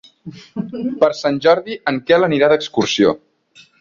Per 1.03 1.09
Sant 1.19 1.37
Jordi 1.47 1.77
en 1.93 1.99
Quel 2.09 2.27
anirà 2.29 2.51
d'excursió. 2.55 3.15